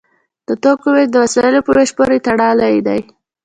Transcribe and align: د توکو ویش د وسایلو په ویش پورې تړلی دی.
د 0.47 0.49
توکو 0.63 0.87
ویش 0.95 1.07
د 1.11 1.15
وسایلو 1.23 1.65
په 1.65 1.71
ویش 1.77 1.89
پورې 1.97 2.23
تړلی 2.25 2.75
دی. 2.87 2.99